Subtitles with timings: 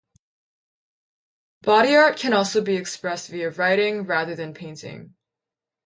[1.61, 5.13] Body art can also be expressed via writing rather than painting.